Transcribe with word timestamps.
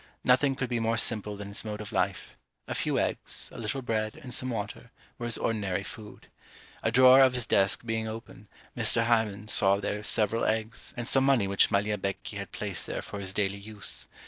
Nothing 0.23 0.55
could 0.55 0.67
be 0.67 0.79
more 0.79 0.97
simple 0.97 1.35
than 1.35 1.49
his 1.49 1.63
mode 1.63 1.79
of 1.79 1.91
life; 1.91 2.35
a 2.67 2.73
few 2.73 2.97
eggs, 2.97 3.51
a 3.53 3.59
little 3.59 3.83
bread, 3.83 4.15
and 4.15 4.33
some 4.33 4.49
water, 4.49 4.89
were 5.19 5.27
his 5.27 5.37
ordinary 5.37 5.83
food. 5.83 6.27
A 6.81 6.89
drawer 6.89 7.21
of 7.21 7.35
his 7.35 7.45
desk 7.45 7.85
being 7.85 8.07
open, 8.07 8.47
Mr. 8.75 9.05
Heyman 9.05 9.47
saw 9.47 9.77
there 9.77 10.01
several 10.01 10.43
eggs, 10.43 10.91
and 10.97 11.07
some 11.07 11.23
money 11.25 11.47
which 11.47 11.69
Magliabechi 11.69 12.35
had 12.37 12.51
placed 12.51 12.87
there 12.87 13.03
for 13.03 13.19
his 13.19 13.31
daily 13.31 13.59
use. 13.59 14.07